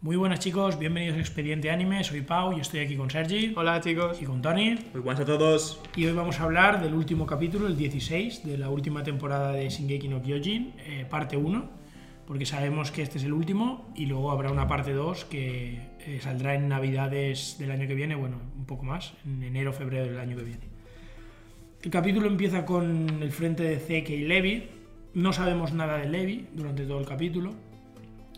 Muy 0.00 0.16
buenas 0.16 0.40
chicos, 0.40 0.78
bienvenidos 0.78 1.18
a 1.18 1.20
Expediente 1.20 1.70
Anime, 1.70 2.02
soy 2.04 2.22
Pau 2.22 2.56
y 2.56 2.60
estoy 2.60 2.80
aquí 2.80 2.96
con 2.96 3.10
Sergi 3.10 3.52
Hola 3.54 3.80
chicos. 3.80 4.20
y 4.20 4.24
con 4.24 4.40
Tony. 4.40 4.78
Muy 4.92 5.02
buenas 5.02 5.20
a 5.20 5.24
todos. 5.26 5.80
Y 5.94 6.06
hoy 6.06 6.12
vamos 6.14 6.40
a 6.40 6.44
hablar 6.44 6.82
del 6.82 6.94
último 6.94 7.26
capítulo, 7.26 7.66
el 7.66 7.76
16, 7.76 8.44
de 8.46 8.58
la 8.58 8.70
última 8.70 9.02
temporada 9.02 9.52
de 9.52 9.68
Shingeki 9.68 10.08
no 10.08 10.22
Kyojin, 10.22 10.74
eh, 10.78 11.06
parte 11.08 11.36
1, 11.36 11.70
porque 12.26 12.46
sabemos 12.46 12.90
que 12.90 13.02
este 13.02 13.18
es 13.18 13.24
el 13.24 13.32
último 13.32 13.92
y 13.94 14.06
luego 14.06 14.30
habrá 14.30 14.50
una 14.50 14.66
parte 14.66 14.92
2 14.92 15.26
que 15.26 15.80
eh, 16.00 16.18
saldrá 16.22 16.54
en 16.54 16.68
Navidades 16.68 17.56
del 17.58 17.70
año 17.70 17.86
que 17.86 17.94
viene, 17.94 18.14
bueno, 18.14 18.38
un 18.56 18.64
poco 18.64 18.84
más, 18.84 19.12
en 19.26 19.42
enero 19.42 19.72
febrero 19.72 20.06
del 20.06 20.18
año 20.18 20.36
que 20.36 20.44
viene. 20.44 20.70
El 21.82 21.90
capítulo 21.90 22.26
empieza 22.26 22.66
con 22.66 23.22
el 23.22 23.32
frente 23.32 23.62
de 23.62 23.78
Zeke 23.78 24.14
y 24.14 24.26
Levi. 24.26 24.79
No 25.12 25.32
sabemos 25.32 25.72
nada 25.72 25.98
de 25.98 26.08
Levi 26.08 26.46
durante 26.52 26.84
todo 26.84 27.00
el 27.00 27.06
capítulo. 27.06 27.52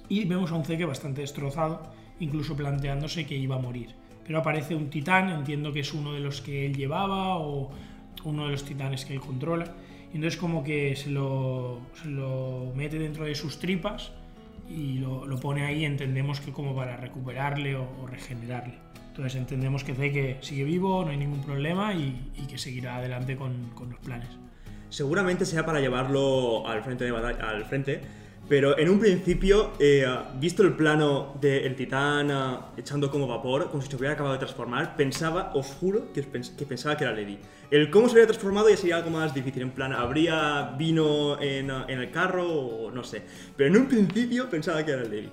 Y 0.09 0.25
vemos 0.25 0.51
a 0.53 0.55
un 0.55 0.65
Zeke 0.65 0.87
bastante 0.87 1.21
destrozado, 1.21 1.83
incluso 2.19 2.57
planteándose 2.57 3.27
que 3.27 3.37
iba 3.37 3.57
a 3.57 3.59
morir. 3.59 3.91
Pero 4.25 4.39
aparece 4.39 4.75
un 4.75 4.89
titán, 4.89 5.29
entiendo 5.29 5.73
que 5.73 5.81
es 5.81 5.93
uno 5.93 6.15
de 6.15 6.21
los 6.21 6.41
que 6.41 6.65
él 6.65 6.75
llevaba 6.75 7.37
o 7.37 7.71
uno 8.25 8.47
de 8.47 8.53
los 8.53 8.65
titanes 8.65 9.05
que 9.05 9.13
él 9.13 9.21
controla. 9.21 9.67
Y 10.13 10.17
entonces 10.17 10.41
como 10.41 10.65
que 10.65 10.97
se 10.97 11.11
lo, 11.11 11.81
se 12.03 12.09
lo 12.09 12.73
mete 12.75 12.99
dentro 12.99 13.27
de 13.27 13.35
sus 13.35 13.59
tripas 13.59 14.13
y 14.71 14.95
lo, 14.95 15.27
lo 15.27 15.39
pone 15.39 15.67
ahí, 15.67 15.85
entendemos 15.85 16.41
que 16.41 16.53
como 16.53 16.75
para 16.75 16.97
recuperarle 16.97 17.77
o, 17.77 18.07
regenerarle. 18.07 18.75
Entonces 19.09 19.35
entendemos 19.35 19.85
que 19.85 19.95
Zeke 19.95 20.39
sigue 20.41 20.65
vivo, 20.65 21.05
no 21.05 21.11
hay 21.11 21.19
ningún 21.19 21.43
problema 21.43 21.93
y, 21.93 22.31
y 22.43 22.47
que 22.47 22.57
seguirá 22.57 22.97
adelante 22.97 23.37
con, 23.37 23.71
con 23.75 23.91
los 23.91 23.99
planes. 23.99 24.31
Seguramente 24.93 25.47
sea 25.47 25.65
para 25.65 25.81
llevarlo 25.81 26.69
al 26.69 26.83
frente 26.83 27.05
de 27.05 27.13
batalla, 27.13 27.49
al 27.49 27.65
frente, 27.65 27.99
pero 28.47 28.77
en 28.79 28.91
un 28.91 29.01
principio, 29.01 29.71
eh, 29.79 30.05
visto 30.39 30.63
el 30.63 30.75
plano 30.75 31.35
del 31.41 31.75
titán 31.75 32.31
eh, 32.31 32.57
echando 32.77 33.11
como 33.11 33.27
vapor, 33.27 33.71
como 33.71 33.83
si 33.83 33.89
se 33.91 33.97
hubiera 33.97 34.13
acabado 34.13 34.35
de 34.35 34.41
transformar, 34.41 34.95
pensaba, 34.95 35.51
os 35.55 35.69
juro, 35.69 36.13
que, 36.13 36.23
pens- 36.31 36.55
que 36.55 36.67
pensaba 36.67 36.95
que 36.99 37.05
era 37.05 37.13
Levi. 37.15 37.39
El 37.71 37.89
cómo 37.91 38.07
se 38.09 38.17
había 38.17 38.27
transformado 38.27 38.69
ya 38.69 38.77
sería 38.77 38.97
algo 38.97 39.09
más 39.09 39.33
difícil, 39.33 39.63
en 39.63 39.71
plan, 39.71 39.95
¿habría 39.95 40.75
vino 40.77 41.41
en, 41.41 41.71
eh, 41.71 41.85
en 41.89 41.99
el 41.99 42.11
carro 42.11 42.47
o 42.47 42.91
no 42.91 43.03
sé? 43.03 43.23
Pero 43.57 43.71
en 43.71 43.81
un 43.81 43.87
principio 43.89 44.51
pensaba 44.51 44.85
que 44.85 44.91
era 44.93 45.05
Levi. 45.05 45.31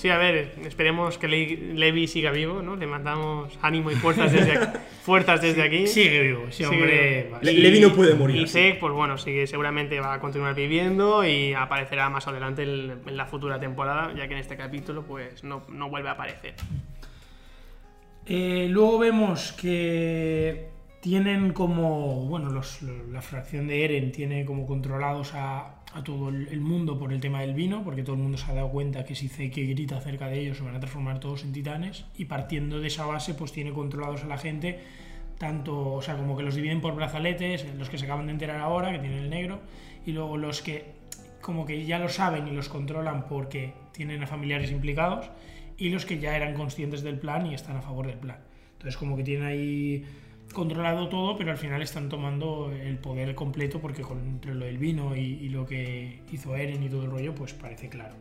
Sí, 0.00 0.08
a 0.08 0.16
ver, 0.16 0.54
esperemos 0.64 1.18
que 1.18 1.28
Le- 1.28 1.74
Levi 1.74 2.06
siga 2.08 2.30
vivo, 2.30 2.62
¿no? 2.62 2.74
Le 2.74 2.86
mandamos 2.86 3.58
ánimo 3.60 3.90
y 3.90 3.96
fuerzas 3.96 4.32
desde 4.32 4.52
aquí. 4.56 4.78
fuerzas 5.02 5.42
desde 5.42 5.62
aquí. 5.62 5.86
Sigue 5.86 6.22
vivo, 6.22 6.50
Sigue 6.50 6.68
hombre... 6.70 7.24
vivo. 7.24 7.38
Le- 7.42 7.52
Levi 7.52 7.80
no 7.80 7.92
puede 7.94 8.14
morir 8.14 8.36
Y. 8.40 8.46
Zeke, 8.48 8.78
pues 8.80 8.94
bueno, 8.94 9.18
sí 9.18 9.30
que 9.30 9.46
seguramente 9.46 10.00
va 10.00 10.14
a 10.14 10.18
continuar 10.20 10.54
viviendo 10.54 11.22
y 11.26 11.52
aparecerá 11.52 12.08
más 12.08 12.26
adelante 12.26 12.62
en, 12.62 13.00
en 13.06 13.14
la 13.18 13.26
futura 13.26 13.60
temporada, 13.60 14.14
ya 14.16 14.26
que 14.26 14.32
en 14.32 14.40
este 14.40 14.56
capítulo 14.56 15.02
pues 15.02 15.44
no, 15.44 15.64
no 15.68 15.90
vuelve 15.90 16.08
a 16.08 16.12
aparecer. 16.12 16.54
Eh, 18.26 18.68
luego 18.70 18.98
vemos 18.98 19.52
que 19.52 20.68
tienen 21.02 21.52
como, 21.52 22.24
bueno, 22.26 22.48
los- 22.50 22.80
la 23.10 23.20
fracción 23.20 23.66
de 23.68 23.84
Eren 23.84 24.12
tiene 24.12 24.46
como 24.46 24.66
controlados 24.66 25.32
a, 25.34 25.79
a 25.92 26.04
todo 26.04 26.28
el, 26.28 26.60
mundo 26.60 26.98
por 26.98 27.12
el 27.12 27.20
tema 27.20 27.40
del 27.40 27.54
vino, 27.54 27.82
porque 27.82 28.02
todo 28.02 28.14
el 28.14 28.22
mundo 28.22 28.38
se 28.38 28.50
ha 28.50 28.54
dado 28.54 28.70
cuenta 28.70 29.04
que 29.04 29.14
si 29.14 29.28
Zeke 29.28 29.64
grita 29.64 30.00
cerca 30.00 30.28
de 30.28 30.40
ellos 30.40 30.58
se 30.58 30.62
van 30.62 30.76
a 30.76 30.80
transformar 30.80 31.18
todos 31.18 31.42
en 31.42 31.52
titanes, 31.52 32.04
y 32.16 32.26
partiendo 32.26 32.80
de 32.80 32.88
esa 32.88 33.06
base 33.06 33.34
pues 33.34 33.52
tiene 33.52 33.72
controlados 33.72 34.22
a 34.22 34.26
la 34.26 34.38
gente, 34.38 34.78
tanto, 35.38 35.94
o 35.94 36.02
sea, 36.02 36.16
como 36.16 36.36
que 36.36 36.42
los 36.42 36.54
dividen 36.54 36.80
por 36.80 36.94
brazaletes, 36.94 37.66
los 37.76 37.88
que 37.90 37.98
se 37.98 38.04
acaban 38.04 38.26
de 38.26 38.32
enterar 38.32 38.60
ahora, 38.60 38.92
que 38.92 38.98
tienen 38.98 39.18
el 39.18 39.30
negro, 39.30 39.60
y 40.06 40.12
luego 40.12 40.36
los 40.36 40.62
que 40.62 41.00
como 41.40 41.64
que 41.64 41.86
ya 41.86 41.98
lo 41.98 42.08
saben 42.08 42.46
y 42.46 42.50
los 42.50 42.68
controlan 42.68 43.26
porque 43.26 43.72
tienen 43.92 44.22
a 44.22 44.26
familiares 44.26 44.70
implicados, 44.70 45.30
y 45.76 45.88
los 45.88 46.04
que 46.04 46.18
ya 46.18 46.36
eran 46.36 46.54
conscientes 46.54 47.02
del 47.02 47.18
plan 47.18 47.46
y 47.46 47.54
están 47.54 47.76
a 47.76 47.82
favor 47.82 48.06
del 48.06 48.18
plan. 48.18 48.38
Entonces 48.72 48.96
como 48.96 49.16
que 49.16 49.24
tienen 49.24 49.46
ahí 49.46 50.04
controlado 50.52 51.08
todo, 51.08 51.36
pero 51.36 51.50
al 51.50 51.58
final 51.58 51.82
están 51.82 52.08
tomando 52.08 52.72
el 52.72 52.98
poder 52.98 53.34
completo 53.34 53.80
porque 53.80 54.02
entre 54.02 54.54
lo 54.54 54.64
del 54.64 54.78
vino 54.78 55.16
y, 55.16 55.48
lo 55.48 55.66
que 55.66 56.20
hizo 56.32 56.56
Eren 56.56 56.82
y 56.82 56.88
todo 56.88 57.04
el 57.04 57.10
rollo, 57.10 57.34
pues 57.34 57.52
parece 57.52 57.88
claro. 57.88 58.14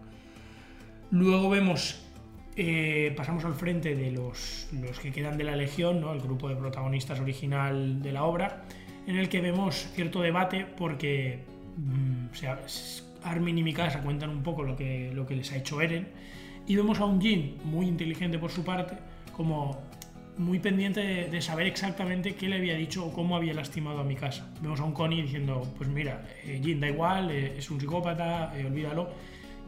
Luego 1.12 1.50
vemos, 1.50 2.02
eh, 2.56 3.14
pasamos 3.18 3.46
al 3.46 3.56
frente 3.56 3.96
de 3.96 4.12
los, 4.12 4.70
que 5.02 5.12
quedan 5.12 5.38
de 5.38 5.44
la 5.44 5.56
Legión, 5.56 6.02
¿no? 6.02 6.14
el 6.14 6.22
grupo 6.22 6.50
de 6.50 6.56
protagonistas 6.56 7.20
original 7.20 8.02
de 8.02 8.12
la 8.12 8.24
obra, 8.24 8.64
en 9.08 9.16
el 9.16 9.30
que 9.30 9.42
vemos 9.42 9.90
cierto 9.94 10.22
debate 10.22 10.66
porque 10.66 11.40
mm, 11.78 12.32
o 12.32 12.36
sea, 12.36 12.60
Armin 13.24 13.58
y 13.58 13.64
Mikasa 13.64 14.02
cuentan 14.02 14.30
un 14.30 14.44
poco 14.44 14.64
lo 14.64 14.76
que 14.76 15.36
les 15.36 15.52
ha 15.52 15.58
hecho 15.58 15.82
Eren, 15.82 16.08
y 16.70 16.76
vemos 16.76 17.00
a 17.00 17.06
un 17.06 17.20
Jin 17.20 17.58
muy 17.64 17.88
inteligente 17.88 18.38
por 18.38 18.52
su 18.52 18.64
parte, 18.64 18.96
como 19.36 19.82
muy 20.40 20.60
pendiente 20.60 21.02
de, 21.02 21.30
de 21.30 21.42
saber 21.42 21.68
exactamente 21.68 22.34
qué 22.36 22.48
le 22.48 22.56
había 22.56 22.76
dicho 22.76 23.06
o 23.06 23.12
cómo 23.12 23.36
había 23.36 23.54
lastimado 23.54 24.00
a 24.00 24.04
Mikasa. 24.06 24.50
Vemos 24.62 24.80
a 24.80 24.86
un 24.86 24.94
Connie 24.94 25.22
diciendo, 25.22 25.72
pues 25.78 25.90
mira, 25.90 26.26
eh, 26.46 26.62
Jin 26.64 26.80
da 26.80 26.88
igual, 26.88 27.30
eh, 27.30 27.58
es 27.58 27.70
un 27.70 27.80
psicópata, 27.80 28.58
eh, 28.58 28.66
olvídalo. 28.66 29.10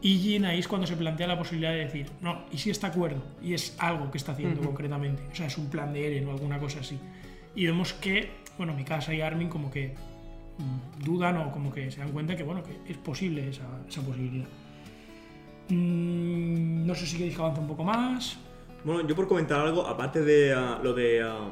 Y 0.00 0.18
Jin 0.18 0.46
ahí 0.46 0.60
es 0.60 0.66
cuando 0.66 0.86
se 0.86 0.96
plantea 0.96 1.26
la 1.26 1.38
posibilidad 1.38 1.72
de 1.72 1.84
decir, 1.84 2.06
no, 2.22 2.46
¿y 2.50 2.56
si 2.56 2.70
está 2.70 2.86
acuerdo? 2.86 3.22
Y 3.42 3.52
es 3.52 3.76
algo 3.78 4.10
que 4.10 4.16
está 4.16 4.32
haciendo 4.32 4.62
concretamente. 4.62 5.22
O 5.30 5.34
sea, 5.34 5.46
es 5.46 5.58
un 5.58 5.68
plan 5.68 5.92
de 5.92 6.06
Eren 6.06 6.26
o 6.26 6.30
alguna 6.32 6.58
cosa 6.58 6.80
así. 6.80 6.98
Y 7.54 7.66
vemos 7.66 7.92
que, 7.92 8.30
bueno, 8.56 8.74
Mikasa 8.74 9.12
y 9.12 9.20
Armin 9.20 9.48
como 9.48 9.70
que 9.70 9.94
mm, 10.58 11.04
dudan 11.04 11.36
o 11.36 11.52
como 11.52 11.70
que 11.70 11.90
se 11.90 12.00
dan 12.00 12.12
cuenta 12.12 12.34
que, 12.34 12.44
bueno, 12.44 12.62
que 12.62 12.90
es 12.90 12.96
posible 12.96 13.50
esa, 13.50 13.68
esa 13.86 14.00
posibilidad. 14.00 14.48
Mm, 15.68 16.86
no 16.86 16.94
sé 16.94 17.06
si 17.06 17.18
queréis 17.18 17.36
que 17.36 17.42
avance 17.42 17.60
un 17.60 17.68
poco 17.68 17.84
más. 17.84 18.38
Bueno, 18.84 19.06
yo 19.06 19.14
por 19.14 19.28
comentar 19.28 19.60
algo, 19.60 19.86
aparte 19.86 20.22
de 20.22 20.52
ah, 20.52 20.80
lo 20.82 20.92
de 20.92 21.22
ah, 21.22 21.50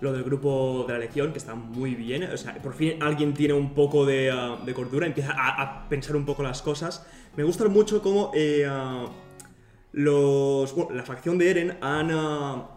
lo 0.00 0.12
del 0.12 0.24
grupo 0.24 0.84
de 0.86 0.92
la 0.94 0.98
Legión, 0.98 1.32
que 1.32 1.38
está 1.38 1.54
muy 1.54 1.94
bien, 1.94 2.24
o 2.24 2.36
sea, 2.36 2.54
por 2.60 2.74
fin 2.74 3.02
alguien 3.02 3.32
tiene 3.32 3.54
un 3.54 3.72
poco 3.72 4.04
de, 4.04 4.30
ah, 4.30 4.58
de 4.64 4.74
cordura, 4.74 5.06
empieza 5.06 5.32
a, 5.32 5.62
a 5.62 5.88
pensar 5.88 6.16
un 6.16 6.26
poco 6.26 6.42
las 6.42 6.60
cosas. 6.60 7.06
Me 7.36 7.44
gusta 7.44 7.68
mucho 7.68 8.02
cómo 8.02 8.32
eh, 8.34 8.68
los, 9.92 10.74
bueno, 10.74 10.90
la 10.92 11.04
facción 11.04 11.38
de 11.38 11.50
Eren 11.50 11.78
han, 11.80 12.10
o 12.12 12.68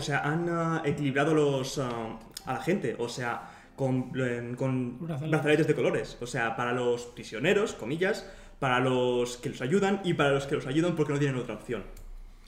sea, 0.00 0.20
han 0.20 0.80
equilibrado 0.84 1.34
los, 1.34 1.78
a 1.78 2.18
la 2.46 2.60
gente, 2.62 2.96
o 2.98 3.08
sea, 3.08 3.50
con, 3.76 4.10
con 4.56 4.98
brazaletes 5.00 5.66
de 5.66 5.74
colores, 5.74 6.16
o 6.20 6.26
sea, 6.26 6.56
para 6.56 6.72
los 6.72 7.02
prisioneros, 7.06 7.74
comillas, 7.74 8.26
para 8.58 8.80
los 8.80 9.36
que 9.36 9.50
los 9.50 9.60
ayudan 9.60 10.00
y 10.02 10.14
para 10.14 10.32
los 10.32 10.46
que 10.46 10.54
los 10.54 10.66
ayudan 10.66 10.96
porque 10.96 11.12
no 11.12 11.18
tienen 11.18 11.36
otra 11.36 11.54
opción. 11.54 11.84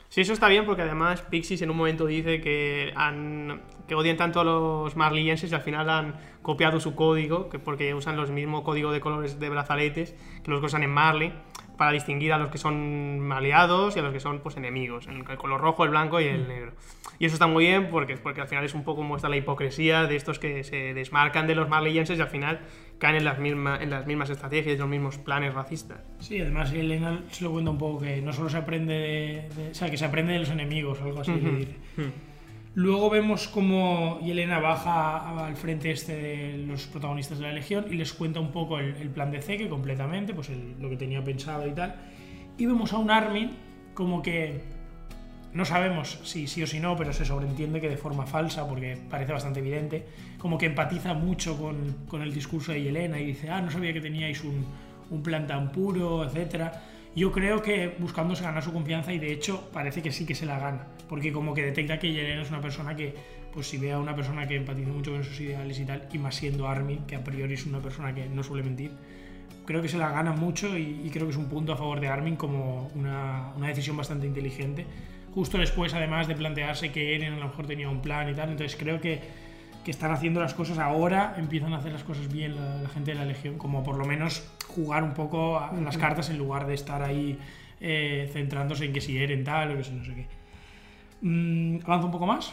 Sí, 0.09 0.23
eso 0.23 0.33
está 0.33 0.49
bien 0.49 0.65
porque 0.65 0.83
además 0.83 1.21
Pixis 1.23 1.61
en 1.61 1.71
un 1.71 1.77
momento 1.77 2.07
dice 2.07 2.41
que, 2.41 2.93
han, 2.97 3.61
que 3.87 3.95
odian 3.95 4.17
tanto 4.17 4.41
a 4.41 4.45
los 4.45 4.97
marlienses 4.97 5.53
y 5.53 5.55
al 5.55 5.61
final 5.61 5.91
han 5.91 6.15
copiado 6.41 6.81
su 6.81 6.95
código, 6.95 7.51
que 7.51 7.59
porque 7.59 7.93
usan 7.93 8.17
los 8.17 8.31
mismos 8.31 8.63
códigos 8.63 8.95
de 8.95 9.01
colores 9.01 9.39
de 9.39 9.49
brazaletes 9.51 10.15
que 10.43 10.51
los 10.51 10.61
que 10.61 10.67
usan 10.67 10.83
en 10.83 10.91
Marley, 10.91 11.35
para 11.77 11.93
distinguir 11.93 12.33
a 12.33 12.39
los 12.39 12.49
que 12.49 12.59
son 12.59 13.31
aliados 13.31 13.97
y 13.97 13.99
a 13.99 14.03
los 14.03 14.13
que 14.13 14.21
son 14.21 14.41
pues 14.41 14.57
enemigos, 14.57 15.07
en 15.09 15.19
el 15.29 15.37
color 15.37 15.61
rojo, 15.61 15.85
el 15.85 15.91
blanco 15.91 16.21
y 16.21 16.25
el 16.25 16.49
negro. 16.49 16.73
Y 17.21 17.25
eso 17.27 17.35
está 17.35 17.47
muy 17.49 17.65
bien 17.65 17.89
porque, 17.91 18.17
porque 18.17 18.41
al 18.41 18.47
final 18.49 18.65
es 18.65 18.75
un 18.75 18.85
poco 18.85 19.03
muestra 19.03 19.29
la 19.29 19.37
hipocresía 19.37 20.05
de 20.05 20.15
estos 20.15 20.39
que 20.39 20.63
se 20.63 20.95
desmarcan 20.95 21.47
de 21.49 21.55
los 21.57 21.69
marlienses 21.69 22.17
y 22.19 22.23
al 22.23 22.29
final 22.29 22.61
caen 22.99 23.17
en 23.17 23.25
las, 23.25 23.39
mismas 23.41 23.81
en 23.83 23.91
las 23.91 24.07
mismas 24.07 24.31
estrategias 24.31 24.77
y 24.77 24.79
los 24.79 24.89
mismos 24.89 25.19
planes 25.19 25.53
racistas. 25.55 25.99
Sí, 26.21 26.41
además 26.41 26.73
Elena 26.73 27.23
se 27.31 27.43
lo 27.45 27.51
cuenta 27.53 27.71
un 27.73 27.79
poco 27.79 28.01
que 28.03 28.23
no 28.23 28.33
solo 28.33 28.49
se 28.49 28.57
aprende 28.59 28.95
de, 28.95 29.49
de- 29.57 29.71
o 29.71 29.75
sea, 29.75 29.91
que 29.91 29.97
se 29.97 30.05
aprende 30.05 30.33
de 30.33 30.39
los 30.41 30.51
enemigos, 30.51 31.01
algo 31.01 31.21
así 31.21 31.33
que 31.33 31.51
dice. 31.51 31.75
Luego 32.75 33.11
vemos 33.11 33.49
como 33.49 34.21
Yelena 34.21 34.61
baja 34.61 35.47
al 35.47 35.57
frente 35.57 35.91
este 35.91 36.15
de 36.15 36.59
los 36.59 36.87
protagonistas 36.87 37.39
de 37.39 37.47
la 37.47 37.53
Legión 37.53 37.87
y 37.91 37.95
les 37.97 38.13
cuenta 38.13 38.39
un 38.39 38.53
poco 38.53 38.79
el, 38.79 38.95
el 38.97 39.09
plan 39.11 39.33
de 39.33 39.43
Zeke 39.43 39.69
completamente, 39.69 40.35
pues 40.35 40.51
el- 40.51 40.77
lo 40.81 40.89
que 40.89 40.97
tenía 40.97 41.25
pensado 41.25 41.67
y 41.67 41.73
tal. 41.73 41.97
Y 42.57 42.67
vemos 42.67 42.93
a 42.93 42.99
un 42.99 43.11
Armin 43.11 43.51
como 43.95 44.23
que 44.23 44.61
no 45.53 45.65
sabemos 45.65 46.21
si 46.25 46.47
sí 46.47 46.63
o 46.63 46.67
si 46.67 46.81
no, 46.81 46.97
pero 46.97 47.13
se 47.13 47.25
sobreentiende 47.25 47.81
que 47.81 47.89
de 47.89 47.97
forma 47.97 48.27
falsa, 48.27 48.69
porque 48.69 48.99
parece 49.09 49.33
bastante 49.33 49.61
evidente, 49.61 50.07
como 50.39 50.59
que 50.59 50.67
empatiza 50.67 51.15
mucho 51.15 51.57
con, 51.57 52.05
con 52.09 52.23
el 52.23 52.33
discurso 52.33 52.73
de 52.73 52.83
Yelena 52.83 53.19
y 53.19 53.27
dice, 53.27 53.51
ah, 53.51 53.61
no 53.61 53.71
sabía 53.71 53.93
que 53.93 54.01
teníais 54.01 54.45
un, 54.45 54.65
un 55.11 55.23
plan 55.23 55.47
tan 55.47 55.73
puro, 55.73 56.25
etcétera. 56.25 56.83
Yo 57.17 57.33
creo 57.33 57.63
que 57.63 57.97
buscándose 57.99 58.45
ganar 58.45 58.63
su 58.63 58.73
confianza 58.73 59.13
y 59.13 59.19
de 59.19 59.33
hecho 59.33 59.71
parece 59.73 60.03
que 60.03 60.13
sí 60.13 60.27
que 60.27 60.35
se 60.35 60.47
la 60.47 60.59
gana, 60.59 60.87
porque 61.09 61.33
como 61.33 61.55
que 61.55 61.63
detecta 61.63 61.99
que 61.99 62.13
Yelena 62.13 62.43
es 62.43 62.51
una 62.51 62.61
persona 62.61 62.95
que, 62.95 63.15
pues 63.53 63.67
si 63.69 63.79
ve 63.79 63.93
a 63.93 63.99
una 63.99 64.15
persona 64.15 64.47
que 64.47 64.57
empatiza 64.57 64.91
mucho 64.91 65.13
con 65.13 65.25
sus 65.25 65.41
ideales 65.41 65.81
y 65.81 65.85
tal, 65.85 66.09
y 66.13 66.19
más 66.19 66.35
siendo 66.35 66.69
Armin, 66.69 67.07
que 67.07 67.17
a 67.17 67.25
priori 67.25 67.55
es 67.55 67.67
una 67.67 67.81
persona 67.81 68.15
que 68.15 68.29
no 68.29 68.43
suele 68.43 68.63
mentir, 68.63 68.93
creo 69.65 69.83
que 69.83 69.89
se 69.89 69.99
la 69.99 70.11
gana 70.11 70.33
mucho 70.33 70.79
y, 70.79 71.01
y 71.05 71.11
creo 71.11 71.27
que 71.27 71.33
es 71.33 71.39
un 71.39 71.47
punto 71.47 71.73
a 71.73 71.77
favor 71.77 71.99
de 72.01 72.09
Armin 72.09 72.37
como 72.37 72.91
una, 72.95 73.53
una 73.57 73.69
decisión 73.69 73.97
bastante 73.97 74.27
inteligente. 74.27 74.87
Justo 75.39 75.57
después, 75.57 75.95
además 75.95 76.27
de 76.27 76.35
plantearse 76.35 76.91
que 76.91 77.15
Eren 77.15 77.35
a 77.35 77.39
lo 77.39 77.47
mejor 77.47 77.65
tenía 77.65 77.89
un 77.89 78.03
plan 78.03 78.29
y 78.29 78.35
tal, 78.35 78.51
entonces 78.51 78.77
creo 78.77 79.01
que 79.01 79.21
que 79.85 79.93
están 79.93 80.11
haciendo 80.11 80.41
las 80.41 80.53
cosas 80.53 80.79
ahora, 80.79 81.37
empiezan 81.39 81.73
a 81.75 81.77
hacer 81.77 81.93
las 81.93 82.03
cosas 82.03 82.27
bien 82.31 82.57
la, 82.57 82.83
la 82.83 82.89
gente 82.89 83.13
de 83.13 83.19
la 83.19 83.25
Legión, 83.25 83.57
como 83.57 83.85
por 83.85 83.97
lo 83.97 84.05
menos 84.05 84.43
jugar 84.67 85.05
un 85.05 85.15
poco 85.15 85.61
a 85.61 85.73
las 85.73 85.97
cartas 85.97 86.29
en 86.31 86.39
lugar 86.39 86.67
de 86.67 86.75
estar 86.75 87.03
ahí 87.03 87.39
eh, 87.81 88.29
centrándose 88.33 88.85
en 88.85 88.93
que 88.93 89.01
si 89.01 89.17
Eren 89.17 89.45
tal 89.45 89.71
o 89.71 89.77
que 89.77 89.85
si 89.85 89.93
no 89.93 90.05
sé 90.05 90.13
qué. 90.13 90.27
Mm, 91.21 91.79
¿Avanza 91.85 92.07
un 92.07 92.11
poco 92.11 92.27
más? 92.27 92.53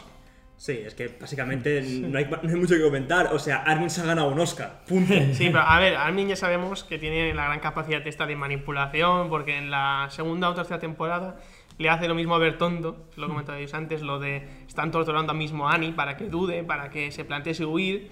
Sí, 0.56 0.80
es 0.86 0.94
que 0.94 1.08
básicamente 1.20 1.82
no, 1.82 2.16
hay, 2.16 2.24
no 2.24 2.48
hay 2.48 2.54
mucho 2.54 2.76
que 2.76 2.82
comentar. 2.82 3.34
O 3.34 3.38
sea, 3.40 3.64
Armin 3.64 3.90
se 3.90 4.00
ha 4.00 4.04
ganado 4.04 4.30
un 4.30 4.38
Oscar. 4.38 4.84
Punto. 4.86 5.12
Sí, 5.32 5.48
pero 5.48 5.60
a 5.60 5.80
ver, 5.80 5.96
Armin 5.96 6.28
ya 6.28 6.36
sabemos 6.36 6.84
que 6.84 6.98
tiene 6.98 7.34
la 7.34 7.46
gran 7.46 7.58
capacidad 7.58 8.06
esta 8.06 8.26
de 8.26 8.36
manipulación, 8.36 9.28
porque 9.28 9.58
en 9.58 9.70
la 9.72 10.06
segunda 10.10 10.48
o 10.48 10.54
tercera 10.54 10.78
temporada 10.78 11.36
le 11.78 11.90
hace 11.90 12.08
lo 12.08 12.14
mismo 12.14 12.34
a 12.34 12.38
Bertondo, 12.38 13.06
lo 13.16 13.28
comentabais 13.28 13.72
antes, 13.74 14.02
lo 14.02 14.18
de 14.18 14.48
están 14.66 14.90
torturando 14.90 15.32
a 15.32 15.34
mismo 15.34 15.68
Annie 15.68 15.92
para 15.92 16.16
que 16.16 16.24
dude, 16.28 16.64
para 16.64 16.88
que 16.90 17.10
se 17.10 17.24
plantee 17.24 17.54
si 17.54 17.64
huir, 17.64 18.10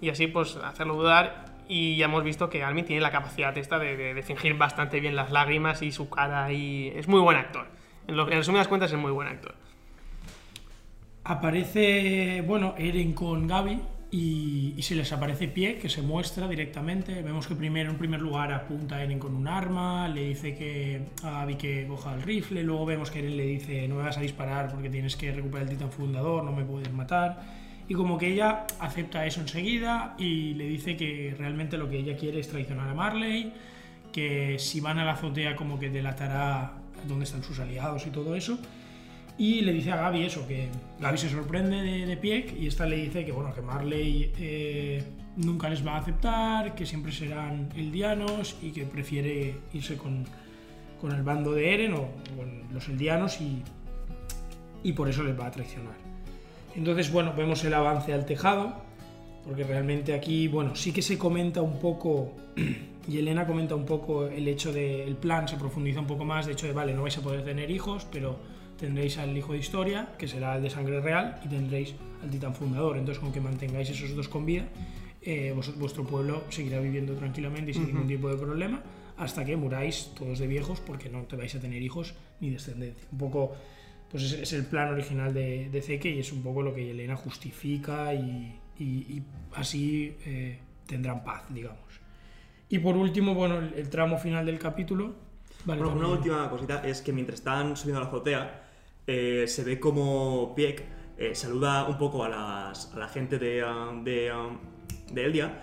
y 0.00 0.10
así 0.10 0.26
pues 0.26 0.56
hacerlo 0.56 0.94
dudar. 0.96 1.56
Y 1.68 1.96
ya 1.96 2.04
hemos 2.04 2.22
visto 2.22 2.48
que 2.48 2.62
Armin 2.62 2.84
tiene 2.84 3.02
la 3.02 3.10
capacidad 3.10 3.52
de- 3.96 4.14
de 4.14 4.22
fingir 4.22 4.54
bastante 4.54 5.00
bien 5.00 5.16
las 5.16 5.30
lágrimas 5.32 5.82
y 5.82 5.90
su 5.90 6.08
cara, 6.08 6.52
y 6.52 6.92
es 6.94 7.08
muy 7.08 7.20
buen 7.20 7.36
actor. 7.36 7.66
En, 8.06 8.16
lo, 8.16 8.24
en 8.30 8.38
resumidas 8.38 8.68
cuentas, 8.68 8.92
es 8.92 8.98
muy 8.98 9.10
buen 9.10 9.26
actor. 9.26 9.54
Aparece, 11.24 12.42
bueno, 12.46 12.74
Eren 12.78 13.12
con 13.14 13.48
Gaby 13.48 13.80
y, 14.16 14.72
y 14.78 14.82
se 14.82 14.94
les 14.94 15.12
aparece 15.12 15.46
Pie, 15.46 15.76
que 15.76 15.90
se 15.90 16.00
muestra 16.00 16.48
directamente. 16.48 17.20
Vemos 17.20 17.46
que 17.46 17.54
primero, 17.54 17.90
en 17.90 17.98
primer 17.98 18.22
lugar, 18.22 18.50
apunta 18.50 18.96
a 18.96 19.04
Eren 19.04 19.18
con 19.18 19.34
un 19.34 19.46
arma, 19.46 20.08
le 20.08 20.28
dice 20.28 20.54
que 20.54 21.02
a 21.22 21.32
Gaby 21.32 21.56
que 21.56 21.86
coja 21.86 22.14
el 22.14 22.22
rifle, 22.22 22.62
luego 22.62 22.86
vemos 22.86 23.10
que 23.10 23.18
Eren 23.18 23.36
le 23.36 23.44
dice 23.44 23.86
no 23.86 23.96
me 23.96 24.04
vas 24.04 24.16
a 24.16 24.22
disparar 24.22 24.72
porque 24.72 24.88
tienes 24.88 25.16
que 25.16 25.32
recuperar 25.32 25.64
el 25.64 25.74
titán 25.74 25.90
fundador, 25.90 26.44
no 26.44 26.52
me 26.52 26.64
puedes 26.64 26.90
matar. 26.94 27.42
Y 27.88 27.92
como 27.92 28.16
que 28.16 28.32
ella 28.32 28.66
acepta 28.80 29.26
eso 29.26 29.42
enseguida 29.42 30.14
y 30.18 30.54
le 30.54 30.66
dice 30.66 30.96
que 30.96 31.34
realmente 31.38 31.76
lo 31.76 31.90
que 31.90 31.98
ella 31.98 32.16
quiere 32.16 32.40
es 32.40 32.48
traicionar 32.48 32.88
a 32.88 32.94
Marley, 32.94 33.52
que 34.12 34.58
si 34.58 34.80
van 34.80 34.98
a 34.98 35.04
la 35.04 35.12
azotea 35.12 35.54
como 35.56 35.78
que 35.78 35.90
delatará 35.90 36.72
dónde 37.06 37.26
están 37.26 37.44
sus 37.44 37.58
aliados 37.60 38.06
y 38.06 38.10
todo 38.10 38.34
eso. 38.34 38.58
Y 39.38 39.60
le 39.60 39.72
dice 39.72 39.92
a 39.92 39.96
Gaby 39.96 40.24
eso, 40.24 40.46
que 40.46 40.68
Gaby 40.98 41.18
se 41.18 41.28
sorprende 41.28 41.82
de, 41.82 42.06
de 42.06 42.16
Pieck 42.16 42.58
y 42.58 42.66
esta 42.66 42.86
le 42.86 42.96
dice 42.96 43.24
que 43.24 43.32
bueno, 43.32 43.54
que 43.54 43.60
Marley 43.60 44.32
eh, 44.38 45.02
nunca 45.36 45.68
les 45.68 45.86
va 45.86 45.96
a 45.96 45.98
aceptar, 45.98 46.74
que 46.74 46.86
siempre 46.86 47.12
serán 47.12 47.68
eldianos 47.76 48.56
y 48.62 48.70
que 48.70 48.84
prefiere 48.84 49.56
irse 49.74 49.96
con, 49.96 50.24
con 51.00 51.12
el 51.12 51.22
bando 51.22 51.52
de 51.52 51.74
Eren 51.74 51.92
o 51.92 52.08
con 52.36 52.72
los 52.72 52.88
eldianos 52.88 53.40
y, 53.40 53.62
y 54.82 54.92
por 54.92 55.08
eso 55.08 55.22
les 55.22 55.38
va 55.38 55.46
a 55.46 55.50
traicionar. 55.50 55.94
Entonces, 56.74 57.10
bueno, 57.12 57.34
vemos 57.36 57.64
el 57.64 57.74
avance 57.74 58.12
al 58.12 58.26
tejado, 58.26 58.74
porque 59.44 59.64
realmente 59.64 60.14
aquí, 60.14 60.48
bueno, 60.48 60.74
sí 60.74 60.92
que 60.92 61.02
se 61.02 61.18
comenta 61.18 61.60
un 61.62 61.78
poco, 61.78 62.32
y 63.08 63.18
Elena 63.18 63.46
comenta 63.46 63.74
un 63.74 63.86
poco 63.86 64.26
el 64.26 64.48
hecho 64.48 64.72
del 64.72 65.16
plan, 65.16 65.46
se 65.46 65.56
profundiza 65.56 66.00
un 66.00 66.06
poco 66.06 66.24
más, 66.24 66.46
de 66.46 66.52
hecho 66.52 66.66
de, 66.66 66.72
vale, 66.72 66.94
no 66.94 67.02
vais 67.02 67.16
a 67.16 67.22
poder 67.22 67.44
tener 67.44 67.70
hijos, 67.70 68.06
pero 68.10 68.38
tendréis 68.78 69.18
al 69.18 69.36
hijo 69.36 69.52
de 69.52 69.58
historia, 69.58 70.08
que 70.18 70.28
será 70.28 70.56
el 70.56 70.62
de 70.62 70.70
sangre 70.70 71.00
real, 71.00 71.40
y 71.44 71.48
tendréis 71.48 71.94
al 72.22 72.30
titán 72.30 72.54
fundador. 72.54 72.96
Entonces, 72.96 73.20
con 73.20 73.32
que 73.32 73.40
mantengáis 73.40 73.88
esos 73.90 74.14
dos 74.14 74.28
con 74.28 74.44
vida, 74.46 74.64
eh, 75.22 75.52
vos- 75.56 75.76
vuestro 75.78 76.04
pueblo 76.04 76.44
seguirá 76.50 76.78
viviendo 76.80 77.14
tranquilamente 77.14 77.70
y 77.70 77.74
sin 77.74 77.86
ningún 77.86 78.06
tipo 78.06 78.28
de 78.28 78.36
problema, 78.36 78.82
hasta 79.16 79.44
que 79.44 79.56
muráis 79.56 80.12
todos 80.18 80.38
de 80.38 80.46
viejos, 80.46 80.80
porque 80.80 81.08
no 81.08 81.22
te 81.22 81.36
vais 81.36 81.54
a 81.54 81.60
tener 81.60 81.82
hijos 81.82 82.14
ni 82.40 82.50
descendencia. 82.50 83.08
Un 83.12 83.18
poco, 83.18 83.54
pues 84.10 84.22
es, 84.24 84.32
es 84.34 84.52
el 84.52 84.66
plan 84.66 84.92
original 84.92 85.32
de, 85.32 85.68
de 85.70 85.82
Zeke 85.82 86.10
y 86.10 86.18
es 86.20 86.32
un 86.32 86.42
poco 86.42 86.62
lo 86.62 86.74
que 86.74 86.90
Elena 86.90 87.16
justifica 87.16 88.12
y, 88.14 88.58
y- 88.78 88.84
y 88.84 89.22
así 89.54 90.14
eh, 90.26 90.58
tendrán 90.86 91.24
paz, 91.24 91.44
digamos. 91.50 91.80
Y 92.68 92.78
por 92.80 92.96
último, 92.96 93.34
bueno, 93.34 93.58
el, 93.58 93.74
el 93.74 93.88
tramo 93.88 94.18
final 94.18 94.44
del 94.44 94.58
capítulo. 94.58 95.14
Vale, 95.64 95.80
Bueno, 95.82 95.96
una 95.98 96.08
última 96.08 96.50
cosita 96.50 96.86
es 96.86 97.00
que 97.00 97.12
mientras 97.12 97.38
están 97.40 97.76
subiendo 97.76 98.00
a 98.00 98.02
la 98.04 98.08
azotea, 98.08 98.65
eh, 99.06 99.44
se 99.46 99.64
ve 99.64 99.78
como 99.80 100.54
Pieck 100.54 100.82
eh, 101.18 101.34
saluda 101.34 101.84
un 101.88 101.96
poco 101.98 102.24
a, 102.24 102.28
las- 102.28 102.92
a 102.94 102.98
la 102.98 103.08
gente 103.08 103.38
de, 103.38 103.62
ah, 103.62 103.90
ah, 104.32 104.50
de 105.12 105.24
Eldia. 105.24 105.58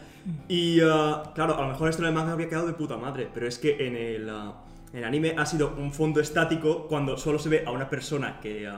Y 0.47 0.79
ah, 0.81 1.31
claro, 1.35 1.57
a 1.57 1.61
lo 1.61 1.67
mejor 1.67 1.89
esto 1.89 2.01
en 2.03 2.07
el 2.09 2.13
manga 2.13 2.31
habría 2.31 2.47
quedado 2.49 2.67
de 2.67 2.73
puta 2.73 2.97
madre, 2.97 3.29
pero 3.33 3.47
es 3.47 3.59
que 3.59 3.85
en 3.87 3.95
el, 3.95 4.29
en 4.29 4.99
el 4.99 5.03
anime 5.03 5.35
ha 5.37 5.45
sido 5.45 5.75
un 5.77 5.91
fondo 5.93 6.19
estático 6.21 6.87
cuando 6.87 7.17
solo 7.17 7.37
se 7.39 7.49
ve 7.49 7.63
a 7.65 7.71
una 7.71 7.89
persona 7.89 8.39
que 8.41 8.69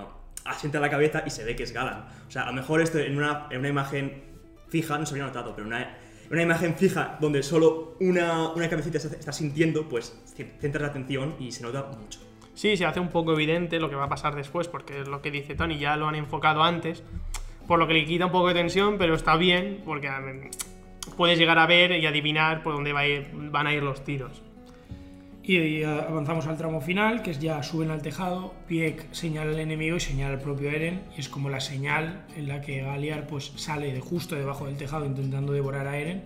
asienta 0.43 0.79
la 0.79 0.89
cabeza 0.89 1.23
y 1.25 1.29
se 1.29 1.43
ve 1.43 1.55
que 1.55 1.63
es 1.63 1.71
Galan. 1.71 2.05
O 2.27 2.31
sea, 2.31 2.43
a 2.43 2.47
lo 2.47 2.53
mejor 2.53 2.81
esto 2.81 2.99
en 2.99 3.17
una, 3.17 3.47
en 3.51 3.59
una 3.59 3.69
imagen 3.69 4.23
fija 4.67 4.97
no 4.97 5.05
se 5.05 5.11
habría 5.11 5.25
notado, 5.27 5.55
pero 5.55 5.67
una, 5.67 5.95
una 6.31 6.41
imagen 6.41 6.75
fija 6.75 7.17
donde 7.21 7.43
solo 7.43 7.95
una, 8.01 8.49
una 8.49 8.67
cabecita 8.69 8.97
está 8.97 9.31
sintiendo, 9.31 9.87
pues 9.87 10.19
centras 10.59 10.81
la 10.81 10.87
atención 10.89 11.35
y 11.39 11.51
se 11.51 11.61
nota 11.63 11.83
mucho. 11.99 12.19
Sí, 12.55 12.75
se 12.77 12.85
hace 12.85 12.99
un 12.99 13.09
poco 13.09 13.33
evidente 13.33 13.79
lo 13.79 13.89
que 13.89 13.95
va 13.95 14.05
a 14.05 14.09
pasar 14.09 14.33
después, 14.35 14.67
porque 14.67 15.01
es 15.01 15.07
lo 15.07 15.21
que 15.21 15.29
dice 15.29 15.55
Tony, 15.55 15.77
ya 15.77 15.95
lo 15.97 16.07
han 16.07 16.15
enfocado 16.15 16.63
antes, 16.63 17.03
por 17.67 17.77
lo 17.79 17.87
que 17.87 17.93
le 17.93 18.05
quita 18.05 18.25
un 18.27 18.31
poco 18.31 18.47
de 18.47 18.53
tensión, 18.55 18.97
pero 18.97 19.13
está 19.13 19.35
bien, 19.35 19.81
porque 19.85 20.09
puedes 21.17 21.37
llegar 21.37 21.59
a 21.59 21.67
ver 21.67 21.91
y 21.91 22.05
adivinar 22.05 22.63
por 22.63 22.73
dónde 22.73 22.93
van 22.93 23.67
a 23.67 23.73
ir 23.73 23.83
los 23.83 24.03
tiros. 24.03 24.41
Y, 25.43 25.57
y 25.57 25.83
avanzamos 25.83 26.47
al 26.47 26.57
tramo 26.57 26.81
final, 26.81 27.21
que 27.21 27.29
es 27.31 27.39
ya 27.39 27.61
suben 27.61 27.91
al 27.91 28.01
tejado, 28.01 28.53
Pieck 28.67 29.11
señala 29.11 29.51
al 29.51 29.59
enemigo 29.59 29.97
y 29.97 29.99
señala 29.99 30.35
al 30.35 30.41
propio 30.41 30.71
Eren, 30.71 31.01
y 31.15 31.19
es 31.19 31.29
como 31.29 31.49
la 31.49 31.59
señal 31.59 32.25
en 32.35 32.47
la 32.47 32.61
que 32.61 32.81
Galiar 32.81 33.27
pues, 33.27 33.51
sale 33.57 33.93
de 33.93 33.99
justo 33.99 34.35
debajo 34.35 34.65
del 34.65 34.77
tejado 34.77 35.05
intentando 35.05 35.53
devorar 35.53 35.87
a 35.87 35.99
Eren. 35.99 36.23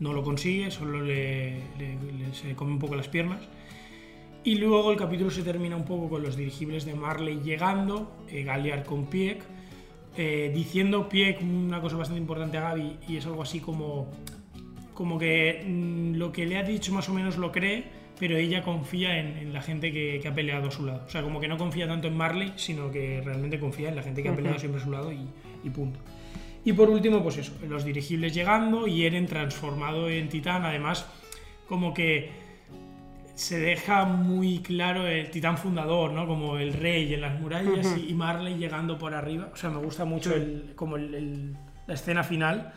No 0.00 0.12
lo 0.12 0.22
consigue, 0.24 0.70
solo 0.72 1.00
le, 1.00 1.58
le- 1.78 1.96
le- 2.18 2.34
se 2.34 2.54
come 2.56 2.72
un 2.72 2.78
poco 2.80 2.96
las 2.96 3.08
piernas. 3.08 3.40
Y 4.46 4.54
luego 4.54 4.92
el 4.92 4.96
capítulo 4.96 5.28
se 5.28 5.42
termina 5.42 5.74
un 5.74 5.84
poco 5.84 6.08
con 6.08 6.22
los 6.22 6.36
dirigibles 6.36 6.84
de 6.84 6.94
Marley 6.94 7.40
llegando, 7.42 8.12
eh, 8.30 8.44
Galiar 8.44 8.84
con 8.84 9.06
Pieck, 9.06 9.42
eh, 10.16 10.52
diciendo 10.54 11.08
Pieck 11.08 11.42
una 11.42 11.80
cosa 11.80 11.96
bastante 11.96 12.20
importante 12.20 12.56
a 12.56 12.60
Gaby, 12.60 12.96
y 13.08 13.16
es 13.16 13.26
algo 13.26 13.42
así 13.42 13.58
como 13.58 14.08
como 14.94 15.18
que 15.18 15.64
mm, 15.66 16.14
lo 16.14 16.30
que 16.30 16.46
le 16.46 16.58
ha 16.58 16.62
dicho 16.62 16.92
más 16.92 17.08
o 17.08 17.12
menos 17.12 17.38
lo 17.38 17.50
cree, 17.50 17.86
pero 18.20 18.36
ella 18.36 18.62
confía 18.62 19.18
en, 19.18 19.36
en 19.36 19.52
la 19.52 19.62
gente 19.62 19.90
que, 19.90 20.20
que 20.22 20.28
ha 20.28 20.34
peleado 20.34 20.68
a 20.68 20.70
su 20.70 20.86
lado. 20.86 21.02
O 21.04 21.10
sea, 21.10 21.24
como 21.24 21.40
que 21.40 21.48
no 21.48 21.58
confía 21.58 21.88
tanto 21.88 22.06
en 22.06 22.16
Marley, 22.16 22.52
sino 22.54 22.92
que 22.92 23.20
realmente 23.24 23.58
confía 23.58 23.88
en 23.88 23.96
la 23.96 24.04
gente 24.04 24.22
que 24.22 24.28
ha 24.28 24.36
peleado 24.36 24.60
siempre 24.60 24.80
a 24.80 24.84
su 24.84 24.92
lado 24.92 25.10
y, 25.10 25.26
y 25.64 25.70
punto. 25.70 25.98
Y 26.64 26.72
por 26.72 26.88
último, 26.88 27.20
pues 27.20 27.38
eso, 27.38 27.52
los 27.68 27.84
dirigibles 27.84 28.32
llegando 28.32 28.86
y 28.86 29.06
Eren 29.06 29.26
transformado 29.26 30.08
en 30.08 30.28
titán, 30.28 30.64
además, 30.64 31.04
como 31.66 31.92
que 31.92 32.45
se 33.36 33.60
deja 33.60 34.04
muy 34.06 34.58
claro 34.60 35.06
el 35.06 35.30
titán 35.30 35.56
fundador, 35.58 36.10
¿no? 36.12 36.26
Como 36.26 36.58
el 36.58 36.72
rey 36.72 37.14
en 37.14 37.20
las 37.20 37.38
murallas 37.38 37.96
y, 37.98 38.08
y 38.10 38.14
Marley 38.14 38.56
llegando 38.56 38.98
por 38.98 39.14
arriba. 39.14 39.50
O 39.52 39.56
sea, 39.56 39.70
me 39.70 39.78
gusta 39.78 40.04
mucho 40.04 40.34
el, 40.34 40.72
como 40.74 40.96
el- 40.96 41.14
el- 41.14 41.56
la 41.86 41.94
escena 41.94 42.24
final. 42.24 42.72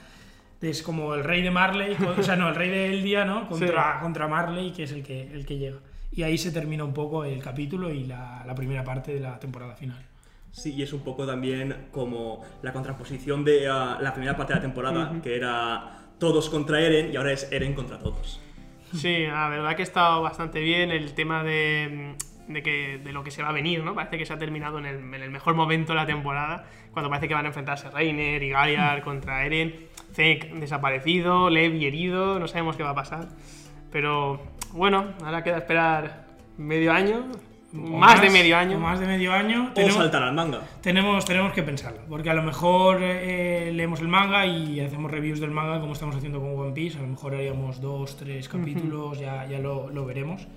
Es 0.62 0.84
como 0.84 1.16
el 1.16 1.24
rey 1.24 1.42
de 1.42 1.50
Marley, 1.52 1.96
con- 1.96 2.20
o 2.20 2.24
sea, 2.24 2.36
no, 2.36 2.50
el 2.50 2.56
rey 2.56 2.70
de 2.70 2.86
Eldia, 2.94 3.24
¿no? 3.26 3.48
Contra, 3.48 4.00
contra 4.02 4.28
Marley, 4.28 4.72
que 4.72 4.84
es 4.84 4.92
el 4.92 5.02
que, 5.04 5.22
el 5.34 5.46
que 5.46 5.58
llega. 5.58 5.78
Y 6.12 6.24
ahí 6.24 6.38
se 6.38 6.52
termina 6.52 6.84
un 6.84 6.94
poco 6.94 7.24
el 7.24 7.42
capítulo 7.42 7.90
y 7.92 8.04
la, 8.04 8.44
la 8.46 8.54
primera 8.56 8.84
parte 8.84 9.14
de 9.14 9.20
la 9.22 9.40
temporada 9.40 9.76
final. 9.76 10.06
Sí, 10.52 10.74
y 10.74 10.82
es 10.84 10.92
un 10.92 11.02
poco 11.02 11.26
también 11.26 11.88
como 11.92 12.42
la 12.64 12.74
contraposición 12.74 13.46
de 13.46 13.68
ah, 13.70 13.98
la 14.02 14.14
primera 14.14 14.36
parte 14.36 14.52
de 14.54 14.58
la 14.60 14.62
temporada, 14.64 15.22
que 15.24 15.36
era 15.38 16.08
todos 16.20 16.50
contra 16.50 16.82
Eren 16.82 17.14
y 17.14 17.16
ahora 17.16 17.32
es 17.32 17.50
Eren 17.52 17.74
contra 17.74 17.98
todos. 18.00 18.42
Sí, 18.94 19.26
la 19.28 19.50
verdad 19.50 19.76
que 19.76 19.82
ha 19.82 19.86
estado 19.86 20.22
bastante 20.22 20.60
bien 20.62 20.92
el 20.92 21.14
tema 21.14 21.44
de, 21.44 22.16
de, 22.48 22.64
que, 22.64 23.00
de 23.04 23.12
lo 23.12 23.24
que 23.24 23.32
se 23.32 23.44
va 23.44 23.50
a 23.50 23.52
venir, 23.54 23.84
¿no? 23.84 23.94
Parece 23.94 24.18
que 24.18 24.26
se 24.26 24.34
ha 24.34 24.38
terminado 24.38 24.80
en 24.80 24.86
el, 24.86 24.98
en 24.98 25.14
el 25.14 25.30
mejor 25.30 25.54
momento 25.54 25.94
de 25.94 25.98
la 25.98 26.06
temporada, 26.06 26.66
cuando 26.92 27.10
parece 27.10 27.28
que 27.28 27.34
van 27.34 27.46
a 27.46 27.50
enfrentarse 27.50 27.90
Reiner 27.90 28.42
y 28.42 28.50
Galliard 28.50 29.04
contra 29.04 29.46
Eren, 29.46 29.76
Zek 30.14 30.54
desaparecido, 30.54 31.50
Levi 31.50 31.86
herido, 31.86 32.40
no 32.40 32.48
sabemos 32.48 32.76
qué 32.76 32.84
va 32.84 32.92
a 32.92 32.96
pasar. 32.96 33.30
Pero 33.92 34.42
bueno, 34.72 35.14
ahora 35.24 35.44
queda 35.44 35.58
esperar 35.58 36.26
medio 36.58 36.92
año, 36.92 37.28
O 37.74 37.78
más, 37.78 38.20
de 38.22 38.30
medio 38.30 38.58
año. 38.58 38.80
Más 38.80 39.00
de 39.00 39.06
medio 39.06 39.32
año. 39.32 39.68
O 39.70 39.74
Tenemos- 39.74 39.96
saltar 39.98 40.24
al 40.24 40.34
manga. 40.34 40.62
Tenemos, 40.82 41.24
tenemos 41.26 41.54
que 41.54 41.62
pensarlo, 41.64 42.02
porque 42.10 42.30
a 42.30 42.34
lo 42.34 42.42
mejor 42.42 42.98
eh, 43.02 43.72
leemos 43.74 44.00
el 44.02 44.08
manga 44.08 44.46
y 44.46 44.80
hacemos 44.80 45.12
reviews 45.12 45.40
del 45.40 45.52
manga 45.52 45.80
como 45.80 45.94
estamos 45.94 46.16
haciendo 46.16 46.40
con 46.40 46.58
One 46.60 46.72
Piece, 46.72 46.98
a 46.98 47.02
lo 47.02 47.08
mejor 47.10 47.36
haríamos 47.36 47.80
dos, 47.80 48.18
tres 48.18 48.50
capítulos, 48.50 49.20
ya, 49.20 49.46
ya 49.48 49.60
lo, 49.60 49.90
lo 49.92 50.06
veremos. 50.06 50.48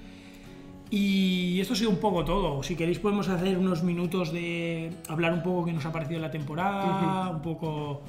Y 0.90 1.58
esto 1.60 1.72
ha 1.72 1.76
sido 1.76 1.90
un 1.90 2.00
poco 2.00 2.24
todo. 2.24 2.62
Si 2.62 2.76
queréis 2.76 2.98
podemos 2.98 3.28
hacer 3.28 3.56
unos 3.56 3.82
minutos 3.82 4.30
de 4.32 4.90
hablar 5.08 5.32
un 5.32 5.42
poco 5.42 5.64
qué 5.64 5.72
nos 5.72 5.84
ha 5.86 5.92
parecido 5.92 6.20
la 6.20 6.30
temporada, 6.30 7.30
un 7.30 7.40
poco... 7.40 8.02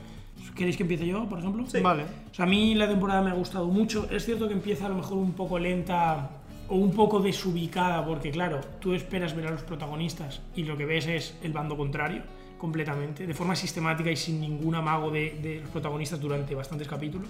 ¿Queréis 0.56 0.76
que 0.76 0.84
empiece 0.84 1.08
yo, 1.08 1.28
por 1.30 1.40
ejemplo? 1.40 1.64
Vale. 1.82 2.04
O 2.04 2.34
sea, 2.34 2.44
a 2.44 2.48
mí 2.48 2.76
la 2.76 2.88
temporada 2.90 3.22
me 3.22 3.30
ha 3.32 3.34
gustado 3.34 3.68
mucho. 3.68 4.08
Es 4.12 4.26
cierto 4.26 4.48
que 4.48 4.54
empieza 4.54 4.88
a 4.88 4.90
lo 4.90 4.96
mejor 4.96 5.18
un 5.18 5.32
poco 5.32 5.58
lenta 5.58 6.30
o 6.70 6.76
un 6.76 6.92
poco 6.92 7.20
desubicada, 7.20 8.06
porque 8.06 8.32
claro, 8.32 8.62
tú 8.80 8.94
esperas 8.94 9.36
ver 9.36 9.48
a 9.48 9.52
los 9.52 9.64
protagonistas 9.64 10.42
y 10.56 10.64
lo 10.64 10.78
que 10.78 10.86
ves 10.86 11.08
es 11.08 11.38
el 11.44 11.52
bando 11.52 11.76
contrario, 11.76 12.24
completamente, 12.58 13.28
de 13.28 13.34
forma 13.34 13.56
sistemática 13.56 14.10
y 14.10 14.16
sin 14.16 14.40
ningún 14.40 14.74
amago 14.76 15.12
de, 15.12 15.60
los 15.62 15.70
protagonistas 15.70 16.20
durante 16.20 16.56
bastantes 16.56 16.88
capítulos. 16.88 17.28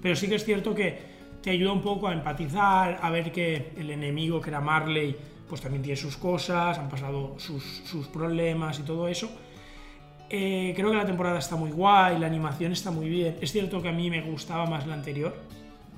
Pero 0.00 0.16
sí 0.16 0.28
que 0.28 0.36
es 0.36 0.44
cierto 0.44 0.74
que 0.74 1.20
te 1.42 1.50
ayuda 1.50 1.72
un 1.72 1.82
poco 1.82 2.08
a 2.08 2.12
empatizar, 2.12 2.98
a 3.02 3.10
ver 3.10 3.30
que 3.30 3.72
el 3.76 3.90
enemigo, 3.90 4.40
que 4.40 4.50
era 4.50 4.60
Marley, 4.60 5.14
pues 5.48 5.60
también 5.60 5.82
tiene 5.82 5.96
sus 5.96 6.16
cosas, 6.16 6.78
han 6.78 6.88
pasado 6.88 7.34
sus, 7.38 7.62
sus 7.84 8.06
problemas 8.06 8.78
y 8.78 8.82
todo 8.82 9.08
eso. 9.08 9.30
Eh, 10.32 10.72
creo 10.76 10.90
que 10.90 10.96
la 10.96 11.04
temporada 11.04 11.40
está 11.40 11.56
muy 11.56 11.72
guay, 11.72 12.18
la 12.18 12.28
animación 12.28 12.70
está 12.72 12.92
muy 12.92 13.08
bien. 13.08 13.36
Es 13.40 13.50
cierto 13.50 13.82
que 13.82 13.88
a 13.88 13.92
mí 13.92 14.08
me 14.08 14.22
gustaba 14.22 14.64
más 14.64 14.86
la 14.86 14.94
anterior, 14.94 15.34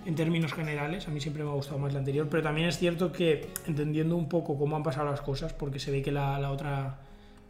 en 0.05 0.15
términos 0.15 0.53
generales, 0.53 1.07
a 1.09 1.11
mí 1.11 1.21
siempre 1.21 1.45
me 1.45 1.51
ha 1.51 1.55
gustado 1.55 1.79
más 1.79 1.93
la 1.93 2.01
anterior, 2.01 2.29
pero 2.31 2.43
también 2.43 2.69
es 2.69 2.79
cierto 2.79 3.13
que 3.13 3.49
entendiendo 3.67 4.17
un 4.17 4.29
poco 4.29 4.59
cómo 4.59 4.77
han 4.77 4.83
pasado 4.83 5.11
las 5.11 5.21
cosas, 5.21 5.53
porque 5.53 5.79
se 5.79 5.91
ve 5.91 6.03
que 6.03 6.11
la, 6.13 6.39
la 6.39 6.51
otra 6.51 6.99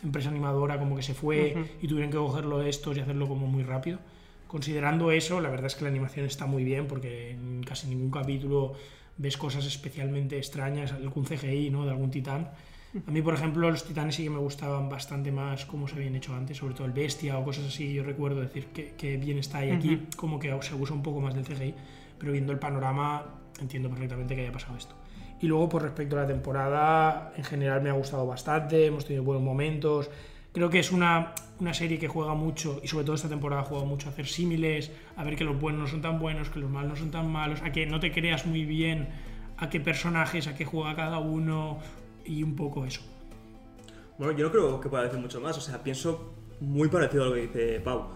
empresa 0.03 0.29
animadora 0.31 0.79
como 0.79 0.97
que 0.97 1.03
se 1.03 1.15
fue 1.15 1.55
Ujú. 1.57 1.67
y 1.83 1.89
tuvieron 1.89 2.11
que 2.11 2.19
cogerlo 2.19 2.63
estos 2.63 2.97
y 2.97 3.01
hacerlo 3.01 3.29
como 3.29 3.47
muy 3.47 3.63
rápido. 3.63 3.99
Considerando 4.49 5.11
eso, 5.13 5.41
la 5.41 5.49
verdad 5.49 5.67
es 5.67 5.77
que 5.77 5.85
la 5.85 5.91
animación 5.91 6.27
está 6.27 6.45
muy 6.47 6.63
bien 6.65 6.87
porque 6.87 7.31
en 7.31 7.63
casi 7.63 7.89
ningún 7.89 8.11
capítulo 8.11 8.75
ves 9.17 9.37
cosas 9.37 9.65
especialmente 9.65 10.37
extrañas, 10.37 10.93
algún 10.93 11.25
CGI, 11.25 11.71
¿no? 11.71 11.85
De 11.85 11.91
algún 11.91 12.11
titán. 12.11 12.51
A 13.07 13.11
mí, 13.11 13.23
por 13.23 13.33
ejemplo, 13.33 13.71
los 13.71 13.85
titanes 13.85 14.17
sí 14.17 14.25
que 14.25 14.29
me 14.31 14.39
gustaban 14.39 14.91
bastante 14.91 15.33
más 15.33 15.65
como 15.65 15.89
se 15.89 15.95
habían 15.97 16.15
hecho 16.17 16.35
antes, 16.35 16.59
sobre 16.59 16.75
todo 16.75 16.87
el 16.87 16.93
bestia 16.93 17.39
o 17.39 17.45
cosas 17.45 17.65
así. 17.65 17.95
Yo 17.95 18.03
recuerdo 18.03 18.43
decir 18.43 18.67
que, 18.67 18.93
que 18.99 19.17
bien 19.17 19.39
está 19.39 19.59
ahí 19.59 19.71
aquí, 19.71 19.95
Ujú. 19.95 20.05
como 20.17 20.39
que 20.39 20.55
se 20.61 20.75
usa 20.75 20.95
un 20.95 21.03
poco 21.03 21.21
más 21.23 21.35
del 21.35 21.45
CGI, 21.47 21.75
pero 22.23 22.31
viendo 22.31 22.53
el 22.53 22.61
panorama 22.61 23.25
entiendo 23.61 23.91
perfectamente 23.91 24.37
que 24.37 24.43
haya 24.43 24.53
pasado 24.53 24.77
esto. 24.77 24.95
Y 25.41 25.49
luego, 25.49 25.69
por 25.69 25.83
respecto 25.83 26.17
a 26.17 26.21
la 26.21 26.29
temporada, 26.29 27.33
en 27.37 27.43
general 27.43 27.83
me 27.83 27.91
ha 27.91 27.95
gustado 27.95 28.25
bastante, 28.25 28.87
hemos 28.87 29.05
tenido 29.05 29.25
buenos 29.25 29.43
momentos. 29.43 30.09
Creo 30.53 30.71
que 30.71 30.79
es 30.79 30.93
una, 30.93 31.35
una 31.59 31.75
serie 31.75 31.99
que 31.99 32.07
juega 32.07 32.35
mucho, 32.35 32.81
y 32.81 32.87
sobre 32.87 33.05
todo 33.05 33.17
esta 33.17 33.29
temporada 33.29 33.65
juega 33.65 33.85
mucho 33.85 34.09
a 34.09 34.13
hacer 34.13 34.29
símiles, 34.29 34.93
a 35.17 35.25
ver 35.25 35.35
que 35.35 35.43
los 35.43 35.61
buenos 35.61 35.81
no 35.83 35.89
son 35.89 36.01
tan 36.01 36.21
buenos, 36.21 36.49
que 36.49 36.61
los 36.61 36.71
malos 36.71 36.91
no 36.91 36.97
son 36.97 37.11
tan 37.11 37.29
malos, 37.29 37.61
a 37.63 37.73
que 37.73 37.87
no 37.87 37.99
te 37.99 38.13
creas 38.13 38.47
muy 38.47 38.65
bien 38.65 39.09
a 39.57 39.69
qué 39.69 39.81
personajes, 39.81 40.47
a 40.47 40.55
qué 40.55 40.65
juega 40.65 40.95
cada 40.95 41.19
uno, 41.19 41.81
y 42.25 42.45
un 42.45 42.55
poco 42.55 42.85
eso. 42.85 43.01
Bueno, 44.17 44.33
yo 44.39 44.45
no 44.45 44.53
creo 44.53 44.81
que 44.81 44.89
pueda 44.89 45.03
decir 45.03 45.19
mucho 45.19 45.41
más. 45.41 45.59
O 45.59 45.61
sea, 45.61 45.83
pienso 45.83 46.35
muy 46.61 46.89
parecido 46.89 47.25
a 47.25 47.27
lo 47.27 47.35
que 47.35 47.41
dice 47.41 47.81
Pau. 47.81 48.11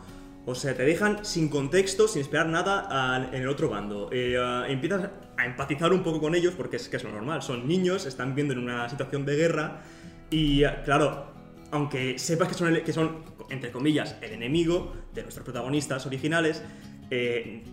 O 0.49 0.55
sea, 0.55 0.77
te 0.77 0.85
dejan 0.85 1.25
sin 1.25 1.49
contexto, 1.49 2.07
sin 2.07 2.23
esperar 2.23 2.47
nada 2.47 3.29
en 3.33 3.43
el 3.43 3.49
otro 3.49 3.69
bando. 3.69 4.09
Eh, 4.13 4.37
ah, 4.41 4.65
empiezas 4.69 5.11
a 5.37 5.45
empatizar 5.45 5.93
un 5.93 6.05
poco 6.05 6.21
con 6.21 6.37
ellos 6.37 6.55
porque 6.57 6.77
es 6.77 6.89
que 6.89 6.97
es 6.97 7.05
lo 7.05 7.11
normal. 7.11 7.43
Son 7.43 7.67
niños, 7.67 8.07
están 8.07 8.37
viendo 8.37 8.55
en 8.55 8.61
una 8.61 8.89
situación 8.89 9.27
de 9.27 9.35
guerra 9.35 9.83
y, 10.31 10.63
ah, 10.63 10.83
claro, 10.85 11.27
aunque 11.73 12.17
sepas 12.21 12.47
que 12.47 12.55
son, 12.55 12.77
que 12.77 12.93
son, 12.93 13.25
entre 13.51 13.73
comillas, 13.73 14.17
el 14.23 14.33
enemigo 14.33 14.95
de 15.13 15.23
nuestros 15.23 15.45
protagonistas 15.45 16.07
originales, 16.07 16.63
eh, 17.11 17.65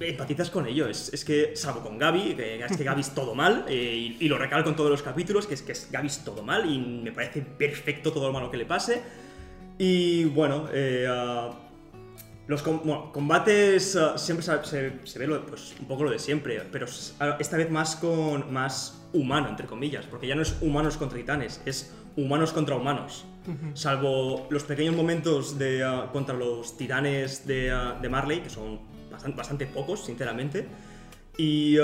empatizas 0.00 0.50
con 0.50 0.66
ellos. 0.66 1.10
Es, 1.12 1.24
que, 1.24 1.54
salvo 1.54 1.82
con 1.82 1.98
Gaby, 1.98 2.34
que 2.34 2.64
es 2.64 2.76
que 2.76 2.82
Gaby 2.82 3.00
es 3.00 3.14
todo 3.14 3.36
mal, 3.36 3.64
eh, 3.68 4.16
y, 4.18 4.28
lo 4.28 4.38
recalco 4.38 4.70
en 4.70 4.74
todos 4.74 4.90
los 4.90 5.02
capítulos, 5.02 5.46
que 5.46 5.54
es 5.54 5.62
que 5.62 5.72
Gaby 5.92 6.08
es 6.08 6.24
todo 6.24 6.42
mal 6.42 6.68
y 6.68 6.78
me 6.78 7.12
parece 7.12 7.42
perfecto 7.42 8.12
todo 8.12 8.26
lo 8.26 8.32
malo 8.32 8.50
que 8.50 8.56
le 8.56 8.66
pase. 8.66 9.02
Y 9.78 10.24
bueno, 10.24 10.68
eh, 10.72 11.06
ah, 11.08 11.67
los 12.48 12.62
com- 12.62 12.80
bueno, 12.82 13.12
combates 13.12 13.94
ah, 13.96 14.18
siempre 14.18 14.44
se, 14.44 14.64
se- 14.64 15.06
se 15.06 15.18
ve 15.18 15.26
lo- 15.28 15.44
pues, 15.46 15.74
un 15.78 15.86
poco 15.86 16.02
lo 16.04 16.10
de 16.10 16.18
siempre, 16.18 16.60
pero 16.72 16.86
esta 16.86 17.56
vez 17.56 17.70
más 17.70 17.94
con 17.96 18.52
más 18.52 19.06
humano, 19.12 19.48
entre 19.48 19.66
comillas, 19.66 20.04
porque 20.06 20.26
ya 20.26 20.34
no 20.34 20.42
es 20.42 20.56
humanos 20.60 20.96
contra 20.96 21.16
titanes, 21.18 21.60
es 21.66 21.94
humanos 22.16 22.52
contra 22.52 22.74
humanos. 22.74 23.24
Salvo 23.74 24.46
los 24.50 24.64
pequeños 24.64 24.94
momentos 24.94 25.58
de, 25.58 25.82
ah, 25.84 26.10
contra 26.12 26.34
los 26.34 26.76
titanes 26.76 27.46
de, 27.46 27.70
ah, 27.70 27.98
de 28.00 28.08
Marley, 28.08 28.40
que 28.40 28.50
son 28.50 28.80
bastante, 29.10 29.36
bastante 29.38 29.66
pocos, 29.66 30.04
sinceramente. 30.04 30.66
Y 31.38 31.76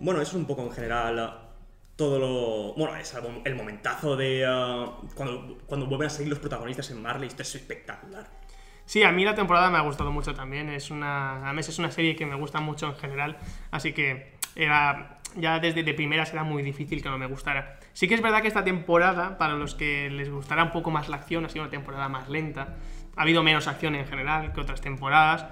bueno, 0.00 0.20
eso 0.20 0.30
es 0.32 0.34
un 0.34 0.44
poco 0.46 0.62
en 0.62 0.70
general 0.72 1.40
todo 1.96 2.18
lo. 2.18 2.74
Bueno, 2.74 2.96
es 2.96 3.14
el 3.44 3.54
momentazo 3.54 4.16
de 4.16 4.44
cuando, 5.14 5.58
cuando 5.66 5.86
vuelven 5.86 6.06
a 6.08 6.10
salir 6.10 6.28
los 6.28 6.38
protagonistas 6.38 6.90
en 6.90 7.00
Marley, 7.00 7.28
esto 7.28 7.42
es 7.42 7.54
espectacular. 7.54 8.28
Sí, 8.86 9.02
a 9.02 9.12
mí 9.12 9.24
la 9.24 9.34
temporada 9.34 9.70
me 9.70 9.78
ha 9.78 9.82
gustado 9.82 10.12
mucho 10.12 10.34
también. 10.34 10.68
Es 10.68 10.90
una, 10.90 11.44
además 11.44 11.68
es 11.68 11.78
una 11.78 11.90
serie 11.90 12.16
que 12.16 12.26
me 12.26 12.34
gusta 12.34 12.60
mucho 12.60 12.86
en 12.86 12.96
general, 12.96 13.38
así 13.70 13.92
que 13.92 14.34
era 14.56 15.18
ya 15.36 15.58
desde 15.58 15.82
de 15.82 15.94
primeras 15.94 16.32
era 16.32 16.44
muy 16.44 16.62
difícil 16.62 17.02
que 17.02 17.08
no 17.08 17.18
me 17.18 17.26
gustara. 17.26 17.78
Sí 17.92 18.08
que 18.08 18.14
es 18.14 18.22
verdad 18.22 18.42
que 18.42 18.48
esta 18.48 18.64
temporada, 18.64 19.38
para 19.38 19.54
los 19.54 19.74
que 19.74 20.10
les 20.10 20.30
gustará 20.30 20.64
un 20.64 20.70
poco 20.70 20.90
más 20.90 21.08
la 21.08 21.16
acción, 21.16 21.44
ha 21.44 21.48
sido 21.48 21.64
una 21.64 21.70
temporada 21.70 22.08
más 22.08 22.28
lenta. 22.28 22.76
Ha 23.16 23.22
habido 23.22 23.42
menos 23.42 23.66
acción 23.66 23.94
en 23.94 24.06
general 24.06 24.52
que 24.52 24.60
otras 24.60 24.80
temporadas. 24.80 25.46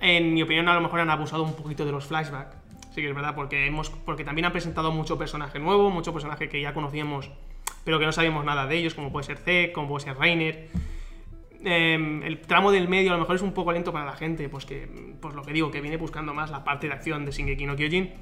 En 0.00 0.34
mi 0.34 0.42
opinión, 0.42 0.68
a 0.68 0.74
lo 0.74 0.80
mejor 0.80 1.00
han 1.00 1.10
abusado 1.10 1.42
un 1.42 1.54
poquito 1.54 1.84
de 1.84 1.92
los 1.92 2.06
flashbacks. 2.06 2.56
Sí 2.94 3.00
que 3.00 3.08
es 3.08 3.14
verdad, 3.14 3.34
porque, 3.34 3.66
hemos, 3.66 3.90
porque 3.90 4.24
también 4.24 4.46
han 4.46 4.52
presentado 4.52 4.92
mucho 4.92 5.18
personaje 5.18 5.58
nuevo, 5.58 5.90
mucho 5.90 6.12
personaje 6.12 6.48
que 6.48 6.60
ya 6.60 6.74
conocíamos, 6.74 7.30
pero 7.84 7.98
que 7.98 8.06
no 8.06 8.12
sabíamos 8.12 8.44
nada 8.44 8.66
de 8.66 8.76
ellos, 8.76 8.94
como 8.94 9.10
puede 9.10 9.24
ser 9.24 9.38
Zek, 9.38 9.72
como 9.72 9.88
puede 9.88 10.04
ser 10.04 10.16
Reiner. 10.16 10.68
Eh, 11.64 12.20
el 12.24 12.40
tramo 12.40 12.70
del 12.70 12.88
medio 12.88 13.10
a 13.10 13.14
lo 13.14 13.20
mejor 13.20 13.36
es 13.36 13.42
un 13.42 13.52
poco 13.52 13.72
lento 13.72 13.92
para 13.92 14.04
la 14.04 14.16
gente, 14.16 14.48
pues 14.48 14.66
que, 14.66 14.86
pues 15.20 15.34
lo 15.34 15.42
que 15.42 15.52
digo, 15.52 15.70
que 15.70 15.80
viene 15.80 15.96
buscando 15.96 16.34
más 16.34 16.50
la 16.50 16.62
parte 16.62 16.88
de 16.88 16.92
acción 16.92 17.24
de 17.24 17.32
Shingeki 17.32 17.66
no 17.66 17.74
Kyojin. 17.74 18.12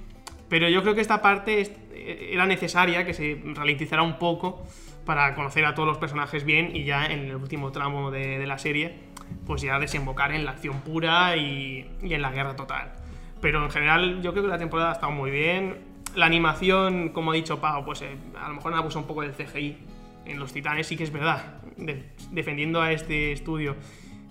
Pero 0.49 0.68
yo 0.68 0.82
creo 0.82 0.94
que 0.94 1.00
esta 1.00 1.22
parte 1.22 1.62
eh, 1.92 2.30
era 2.32 2.46
necesaria 2.46 3.04
que 3.04 3.14
se 3.14 3.40
ralentizara 3.54 4.02
un 4.02 4.18
poco 4.18 4.66
para 5.04 5.34
conocer 5.34 5.64
a 5.64 5.75
todos 5.75 5.88
los 5.88 5.99
personajes 5.99 6.44
bien 6.44 6.76
y 6.76 6.84
ya 6.84 7.06
en 7.06 7.20
el 7.20 7.37
último 7.37 7.72
tramo 7.72 8.11
de, 8.11 8.46
la 8.46 8.58
serie, 8.58 8.99
pues 9.46 9.62
ya 9.62 9.78
desembocar 9.78 10.30
en 10.32 10.44
la 10.44 10.52
acción 10.52 10.82
pura 10.82 11.37
y, 11.37 11.90
en 12.02 12.22
la 12.22 12.30
guerra 12.30 12.54
total. 12.54 12.92
Pero 13.40 13.64
en 13.64 13.70
general 13.70 14.22
yo 14.22 14.32
creo 14.32 14.44
que 14.44 14.50
la 14.50 14.58
temporada 14.58 14.90
ha 14.90 14.92
estado 14.92 15.11
muy 15.11 15.30
bien. 15.30 15.78
La 16.14 16.26
animación, 16.26 17.08
como 17.08 17.32
ha 17.32 17.34
dicho 17.34 17.61
Pau, 17.61 17.84
pues 17.84 18.02
eh, 18.02 18.16
a 18.38 18.49
lo 18.49 18.56
mejor 18.56 18.72
han 18.72 18.78
abusado 18.78 19.00
un 19.00 19.06
poco 19.06 19.22
del 19.22 19.32
CGI 19.32 19.78
en 20.26 20.38
los 20.38 20.52
titanes, 20.52 20.87
sí 20.87 20.96
que 20.96 21.04
es 21.04 21.12
verdad. 21.12 21.62
De- 21.76 22.11
defendiendo 22.31 22.81
a 22.81 22.93
este 22.93 23.33
estudio 23.33 23.76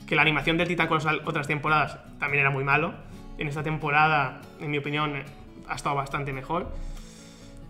que 0.07 0.15
la 0.15 0.21
animación 0.21 0.57
del 0.57 0.67
titán 0.67 0.87
colosal 0.87 1.21
otras 1.25 1.47
temporadas 1.47 1.99
también 2.19 2.41
era 2.41 2.49
muy 2.49 2.63
malo. 2.63 2.93
En 3.37 3.47
esta 3.47 3.63
temporada, 3.63 4.41
en 4.59 4.69
mi 4.71 4.77
opinión, 4.77 5.23
ha 5.67 5.75
estado 5.75 5.95
bastante 5.95 6.33
mejor. 6.33 6.71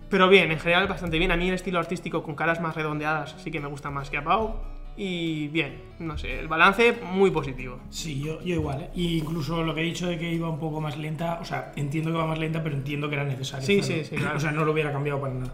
Pero 0.10 0.28
bien, 0.28 0.52
en 0.52 0.60
general 0.60 0.88
bastante 0.88 1.18
bien. 1.18 1.32
A 1.32 1.38
mí 1.38 1.48
el 1.48 1.54
estilo 1.56 1.80
artístico 1.80 2.22
con 2.24 2.36
caras 2.36 2.60
más 2.60 2.76
redondeadas 2.76 3.36
sí 3.42 3.52
que 3.52 3.60
me 3.60 3.68
gusta 3.68 3.90
más 3.92 4.10
que 4.10 4.18
a 4.18 4.24
Pau. 4.24 4.56
Y 4.98 5.48
bien, 5.48 5.78
no 6.00 6.18
sé, 6.18 6.38
el 6.40 6.50
balance 6.50 6.98
muy 7.14 7.32
positivo. 7.32 7.80
Sí, 7.90 8.20
yo, 8.22 8.42
yo 8.44 8.56
igual, 8.56 8.82
¿eh? 8.82 8.90
Y 8.94 9.20
incluso 9.20 9.64
lo 9.64 9.74
que 9.74 9.80
he 9.82 9.84
dicho 9.86 10.06
de 10.08 10.18
que 10.20 10.30
iba 10.34 10.50
un 10.50 10.60
poco 10.60 10.82
más 10.82 10.98
lenta, 10.98 11.40
o 11.42 11.46
sea, 11.46 11.72
entiendo 11.78 12.12
que 12.12 12.18
va 12.18 12.26
más 12.26 12.38
lenta, 12.40 12.62
pero 12.62 12.76
entiendo 12.76 13.08
que 13.08 13.16
era 13.16 13.24
necesario. 13.24 13.66
Sí, 13.66 13.80
hacerlo. 13.80 14.04
sí, 14.04 14.10
sí, 14.10 14.16
claro. 14.18 14.36
O 14.36 14.40
sea, 14.42 14.52
no 14.52 14.66
lo 14.66 14.74
hubiera 14.74 14.92
cambiado 14.92 15.22
para 15.22 15.34
nada. 15.34 15.54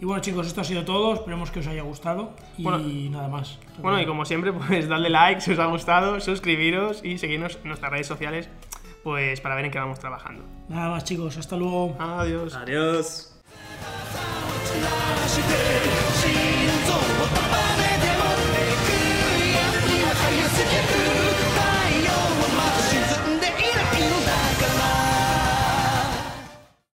Y 0.00 0.04
bueno, 0.04 0.20
chicos, 0.22 0.46
esto 0.46 0.60
ha 0.60 0.64
sido 0.64 0.84
todo. 0.84 1.14
Esperemos 1.14 1.50
que 1.50 1.60
os 1.60 1.66
haya 1.66 1.82
gustado. 1.82 2.34
Y 2.58 2.62
Bueno, 2.62 2.78
nada 3.10 3.28
más. 3.28 3.58
Bueno, 3.80 4.00
y 4.00 4.06
como 4.06 4.24
siempre, 4.24 4.52
pues 4.52 4.88
dadle 4.88 5.10
like 5.10 5.40
si 5.40 5.52
os 5.52 5.58
ha 5.58 5.66
gustado, 5.66 6.20
suscribiros 6.20 7.02
y 7.04 7.18
seguirnos 7.18 7.56
en 7.62 7.68
nuestras 7.68 7.90
redes 7.90 8.06
sociales 8.06 8.48
pues 9.02 9.40
para 9.40 9.54
ver 9.54 9.66
en 9.66 9.70
qué 9.70 9.78
vamos 9.78 10.00
trabajando. 10.00 10.42
Nada 10.68 10.90
más, 10.90 11.04
chicos. 11.04 11.36
Hasta 11.36 11.56
luego. 11.56 11.94
Adiós. 12.00 12.56
Adiós. 12.56 13.32
し 15.26 16.05